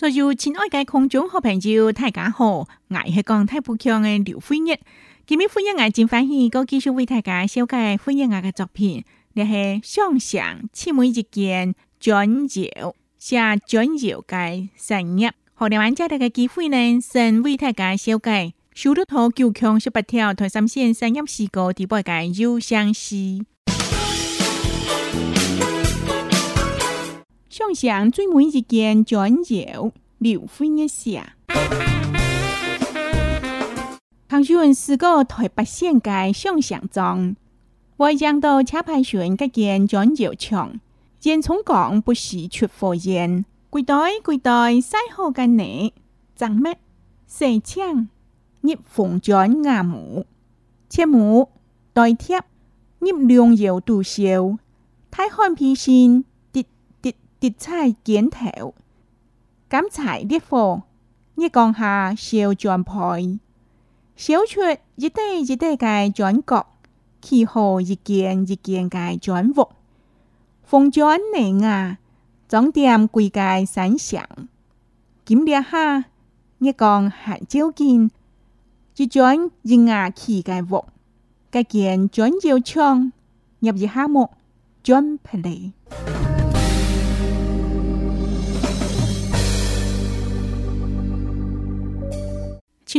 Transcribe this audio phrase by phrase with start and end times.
[0.00, 2.60] 所有亲爱的观众和朋友，大家好！
[2.60, 2.66] 我
[3.14, 4.80] 是讲太浦江的刘飞跃。
[5.26, 9.04] 今日飞跃眼睛分享一个介绍为大家修改飞跃眼的作品，
[9.34, 9.52] 那是
[9.84, 12.62] 《想象七每一件转角》，
[13.18, 13.36] 写
[13.66, 15.34] 转角嘅深夜。
[15.52, 23.44] 好，你玩家一个机会呢，先为大家修改修路图九强十八条台三线深夜四个第八街右向西。
[27.50, 31.34] 想想最美一间，转角留飞一下。
[34.28, 37.34] 唐诗文是个台北县界上上庄，
[37.96, 40.78] 外江到车牌选个件转角墙，
[41.18, 43.44] 见从港不时出火焰。
[43.68, 45.92] 贵袋贵袋，晒好个内，
[46.36, 46.76] 长麦
[47.26, 48.06] 四枪，
[48.60, 50.24] 一缝转牙母，
[50.88, 51.48] 切母
[51.92, 52.40] 袋贴，
[53.00, 54.20] 一量腰度少，
[55.10, 56.24] 太汉皮身。
[57.40, 58.72] tịt chai kiến thẻo.
[59.70, 60.80] Cám chải đi phổ,
[61.36, 63.24] như con hà siêu chuẩn phòi.
[64.16, 66.78] Xéo chuyện, dì tê dì tê cài chuẩn cọc,
[67.22, 69.68] khi hồ dì kiện dì kiện cài chuẩn vụt.
[70.66, 71.96] Phong chuẩn nể ngà,
[72.48, 74.30] giống tiệm quỳ cài sẵn sẵn.
[75.26, 76.02] Kiếm đĩa ha,
[76.60, 78.08] như con hạn chiếu kinh.
[78.96, 80.84] Dì chuẩn dì ngà khi cài vụt.
[81.52, 83.10] Cài kiện chuẩn chiêu chong,
[83.60, 84.28] nhập dì ha mộ,
[84.84, 86.19] chuẩn phải lệ.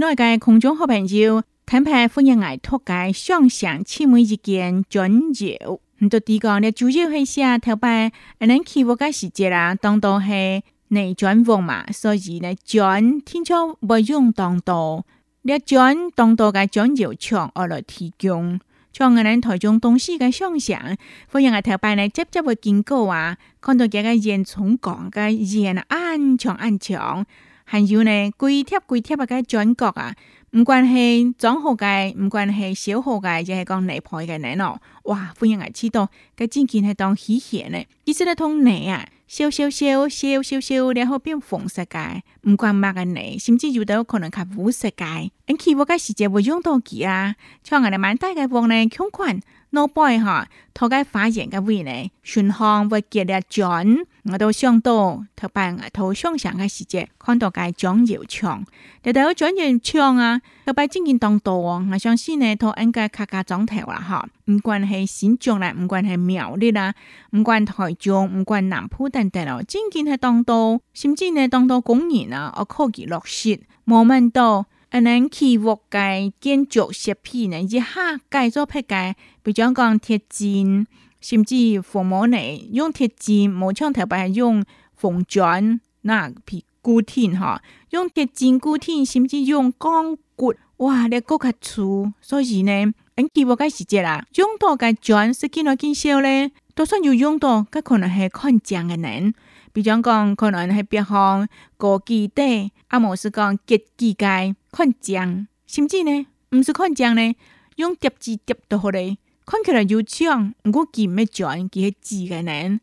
[0.00, 5.72] 亲爱嘅空中好朋友，近排歡迎嚟托介雙向姊妹意見轉調。
[5.98, 15.04] 唔到啲講咧，主要係寫頭擺，恁期末嘅時節啦，當到係內轉旺嘛，所以咧轉天朝不用當到，
[15.42, 18.58] 咧轉當到嘅轉調場我來提供。
[18.94, 20.96] 像我哋台中東西嘅商場，
[21.30, 27.26] 歡迎我頭擺咧，接接會見過啊，看到幾個煙囪講嘅煙暗長暗長。
[27.72, 30.12] 还有呢，规贴规贴个转角啊，
[30.56, 34.80] 唔管系中户街，唔管系小户街，就系讲内排嘅人咯。
[35.04, 37.78] 哇，欢迎阿志东，佢真系当喜险呢。
[38.04, 45.30] 其实啲通泥啊，烧烧烧烧烧烧，然后变红色嘅，唔管乜嘅泥，甚至有啲可能系灰色嘅。
[45.46, 49.38] 咁起我嘅时节会用多几啊，像我嚟蛮大嘅黄呢，冲款
[49.70, 53.86] ，no 哈，涂喺花岩嘅位呢，全行会见得转。
[54.24, 58.62] 我都到多，别埋我同上上的时节，看到佢转腰枪，
[59.02, 64.28] 你睇下转腰枪啊，同埋正经当道，我相信呢，佢应该家家状态了哈。
[64.50, 66.94] 唔管系新疆啦，唔管系苗栗啦，
[67.30, 80.86] 唔管台中，唔管南普等等咯，正经系当道，甚至呢当道工人啊，我科技落实冇问到，可能期货界建筑设皮呢，一下界咗配界，比长讲贴金。
[81.20, 84.64] 甚至放毛呢，用铁件冇像头，系用
[84.96, 92.72] 缝砖那皮固定哈，用铁件固定，甚至用钢骨，哇你骨较粗，所以呢，
[93.16, 96.50] 年纪我计时节啦，用多嘅砖是几耐见效咧？
[96.74, 99.34] 就算有用多，咁可能系看将个人，
[99.74, 106.26] 比如讲可能系北方过基底，阿冇是讲结基界看将，甚至呢
[106.56, 107.36] 唔是看将呢，
[107.76, 109.18] 用叠字叠到好咧。
[109.50, 112.78] 看起来有像，我见忌咩转，佢系知嘅你。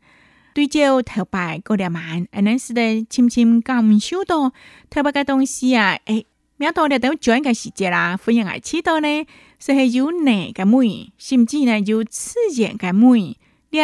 [0.53, 4.50] 对焦头白嗰两晚，你是得深深感受到
[4.89, 5.97] 头白嘅东西啊！
[6.03, 6.25] 诶，
[6.57, 9.25] 明到咧等转嘅时节啦，忽然系迟到咧，
[9.59, 13.38] 是系有难嘅味，甚至呢有刺眼嘅味。
[13.69, 13.79] 你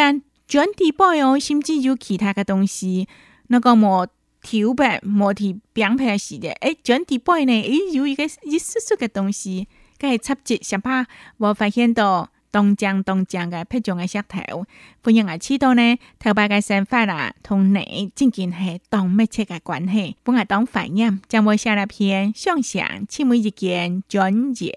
[0.46, 3.08] 转地盘哦，甚至有其他嘅东西，
[3.46, 4.06] 那个冇
[4.42, 9.68] 头白冇提扁平时节，诶转地盘呢，诶有一个一丝丝嘅东西，
[9.98, 11.06] 佢系插接想八，
[11.38, 12.28] 我发现到。
[12.54, 14.64] 东江，东江嘅品种嘅石头，
[15.02, 20.16] 欢迎我知道呢，头发嘅生发啦，同你真紧系当密切嘅关系。
[20.22, 24.68] 本日当发音，将我写了篇相声，趣味一件转究。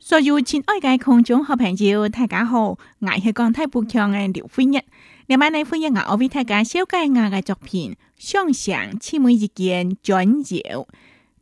[0.00, 2.78] 所有亲爱嘅观众好朋友，大家好，我
[3.22, 4.82] 是讲台不强嘅刘飞日。
[5.28, 10.86] 今晚来欢迎我，我为大家小解我个作品《想象》，千美一件转角，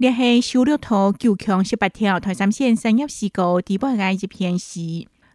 [0.00, 4.80] 这是修六套九强十八条台三县三幺诗歌台北个一篇诗。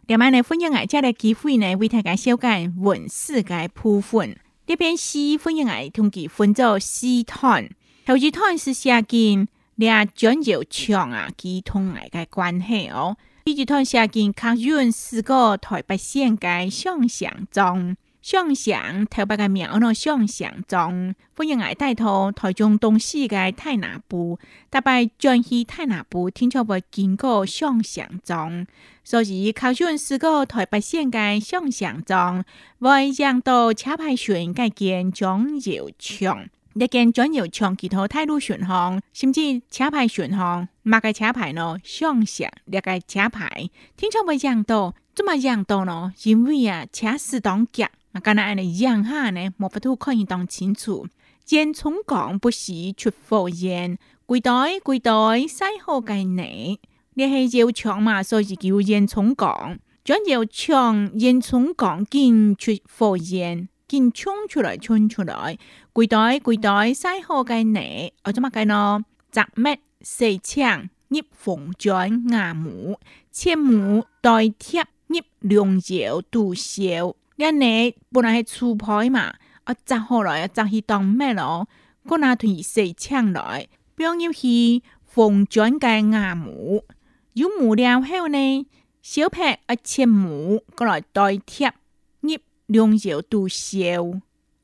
[0.08, 4.36] 今晚来欢迎我，借个机会呢，为大家小解文学个部分。
[4.66, 7.68] 这篇诗欢迎我，通计分做四段，
[8.04, 13.16] 头一段是写景，俩转角墙啊，几通个个关系哦。
[13.44, 17.94] 第二段写景，看润四个台北县个想象中。
[18.22, 24.38] 想乡台北个庙呢，想乡中，欢迎来带头台中东西个台南部，
[24.70, 28.66] 台北、江西、台南部，听说会经过想乡中，
[29.02, 32.44] 所以考卷是个台北县个想乡中，
[32.80, 46.12] 外让到车牌选个建庄有墙，一间砖有墙几条道路选项，甚至车牌选项，马个车牌呢，想乡，马个车牌，听说会让道，怎么让道呢？
[46.24, 47.86] 因为啊，车是当局。
[48.12, 51.06] 那敢若安尼样下呢，莫法度可以当清楚。
[51.50, 56.80] 烟囱讲不是出火烟，柜台柜台晒好个你，
[57.14, 59.78] 你系要抢嘛，所以叫烟囱讲。
[60.02, 65.58] 将要抢烟囱讲紧出火烟，紧冲出来冲出来，
[65.92, 69.04] 柜台柜台晒好个你，我做乜个咯？
[69.30, 69.64] 杂物
[70.00, 72.98] 四枪，捏缝在牙母，
[73.30, 77.14] 切母代贴捏良药杜少。
[77.40, 79.32] 一呢本来係粗胚嘛，
[79.64, 81.66] 我摘好來，我摘去當咩咯？
[82.04, 84.82] 嗰那團細槍來，表要去
[85.14, 86.84] 縫轉嘅牙母，
[87.32, 88.66] 有母了後呢，
[89.00, 91.72] 小撇一切母過來代貼，
[92.20, 94.20] 醃兩條都燒。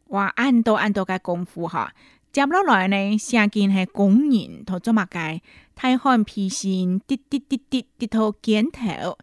[0.08, 0.26] 哇！
[0.36, 1.92] 按到按到嘅功夫嚇，
[2.30, 5.40] 接落來呢，成件係工人同做乜嘅，
[5.76, 9.16] 睇看皮線，滴滴滴滴滴到肩頭。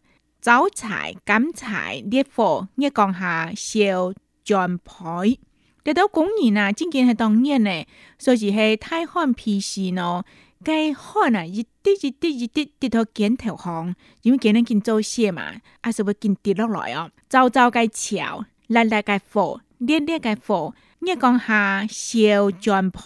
[0.43, 4.11] 早财、减财、跌货，你讲下少
[4.43, 5.39] 赚赔。
[5.85, 7.85] 得到工人呐，最近系当热呢，
[8.19, 10.25] 所以系太看皮事咯。
[10.61, 15.43] 该看啊，一滴一滴一滴跌到肩头红，因为工人紧做些嘛，
[15.79, 17.09] 啊，是会紧跌落来哦。
[17.29, 22.99] 早早该炒，来来该货，跌跌该货，你讲下少赚赔。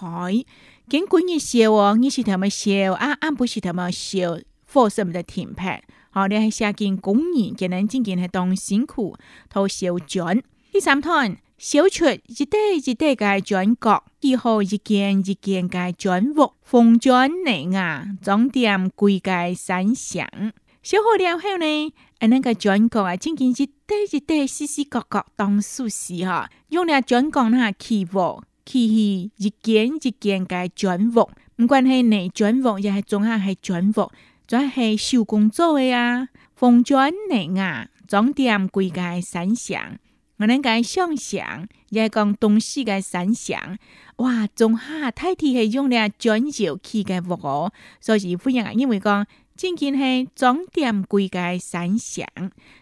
[0.89, 3.15] 见工人少哦，你是头么少啊？
[3.21, 4.39] 俺不是头么少？
[4.73, 5.83] 火什么的停盘。
[6.21, 7.17] 我哋系写箭工
[7.55, 9.15] 箭嘅，呢件件系当辛苦，
[9.49, 10.41] 套小卷。
[10.71, 20.27] 第三趟，小出一个，一个，嘅转角，以后一件一件嘅转屋，风转内啊，装点贵界山响。
[20.81, 34.09] 小好了后呢，啊那个转角啊，真件一个，一个，丝丝角角当舒适哈，用了转角那起屋，起起，一件一件嘅转屋，唔管系内转屋，又系中下系转伏。
[34.47, 39.97] 全系手工做的啊，风卷泥啊，装点贵界神像。
[40.37, 43.77] 我哋讲想象，也讲东西的神像。
[44.17, 47.73] 哇，仲下太天系用了砖石起嘅物哦。
[47.99, 49.27] 所以，夫人啊，因为讲
[49.57, 52.25] 仅仅系装点贵界神像。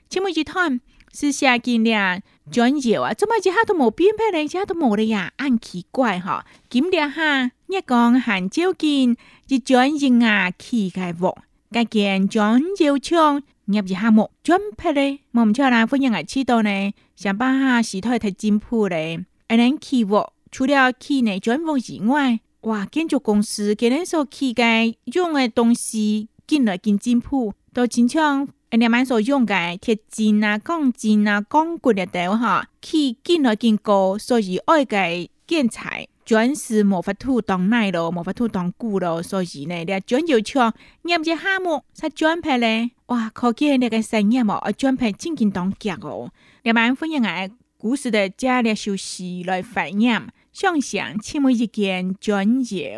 [0.08, 0.80] 请问一探
[1.12, 2.22] 是啥件咧？
[2.52, 5.34] 砖石啊，怎么一下都冇变，变一下都冇了呀？
[5.40, 6.46] 咁奇怪哈？
[6.70, 9.18] 今日哈，日讲很朝建，
[9.48, 11.36] 一砖石啊起嘅物。
[11.76, 16.00] cái kiện chọn chiêu chương nghiệp gì ha một chuẩn phê đi mong cho là với
[16.00, 19.18] nhận ngày chi đồ này chẳng ba ha sĩ thôi thật chim phu đấy
[19.48, 36.08] anh ấy kỳ vọng 除了企内转房以外，哇，建筑公司今日所起嘅用嘅东西，进来更进步，都经常人哋蛮所用嘅铁筋啊、钢筋啊、钢骨嘅等哈，起进来更高，所以爱嘅建材。
[36.26, 37.14] 钻是魔法
[37.46, 40.74] 当奶咯，魔法当骨咯，所以呢，这钻就枪，
[41.04, 41.86] 你么就哈么？
[41.94, 42.90] 才钻牌嘞。
[43.08, 46.32] 哇，可见那个生意嘛，而钻牌真仅当脚哦。
[46.64, 50.28] 你万欢迎爱故事的佳丽休息来反映。
[50.52, 52.92] 想想请问一件钻石，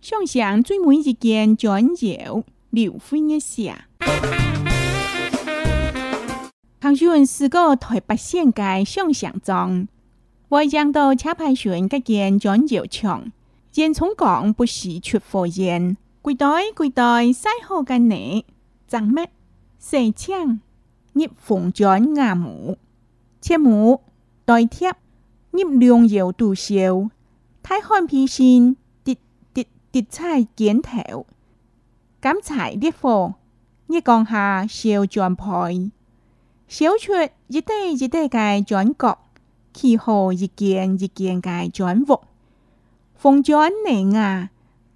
[0.00, 2.16] 想想最美一件钻石，
[2.70, 3.86] 刘飞一下。
[6.84, 9.88] 唐诗文是个台北县界上上庄，
[10.50, 13.32] 会将到车牌船可建转桥强，
[13.72, 15.96] 见从港不时出火焰。
[16.20, 18.44] 柜台柜台晒后家内，
[18.86, 19.30] 装麦
[19.78, 20.60] 四枪，
[21.14, 22.76] 一凤砖瓦木，
[23.40, 24.02] 切木
[24.44, 24.94] 袋贴
[25.54, 27.08] 一粮油杜烧，
[27.62, 29.16] 太汉皮新叠
[29.54, 31.24] 叠叠菜剪头，
[32.20, 33.36] 敢彩烈火，
[33.88, 35.90] 一光下笑砖牌。
[36.68, 39.18] 小説一堆一堆嘅轉角，
[39.72, 42.20] 氣候一件一件嘅轉伏，
[43.20, 44.50] 風轉嚟啊，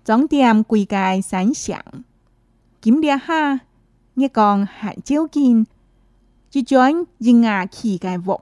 [0.04, 1.80] 總點貴嘅散場，
[2.82, 3.60] 檢列下
[4.14, 5.66] 一講下照見，
[6.52, 8.40] 一轉一牙氣嘅伏，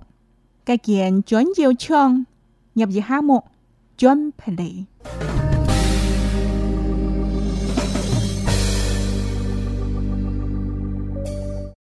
[0.65, 2.27] 嘅件轉照窗
[2.75, 3.43] 入一下目
[3.99, 4.87] 轉不嚟。